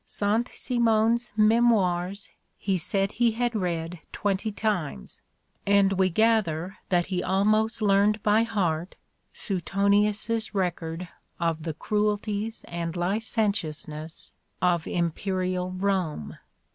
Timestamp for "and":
5.63-5.93, 12.67-12.95